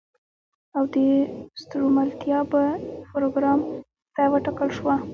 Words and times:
او 0.77 0.83
د 0.93 0.95
ستورملتابه 1.61 2.63
پروګرام 3.13 3.59
ته 4.15 4.23
وټاکل 4.33 4.69
شوه. 4.77 4.95